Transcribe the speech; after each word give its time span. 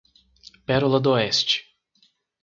Pérola 0.65 0.99
d'Oeste 0.99 1.61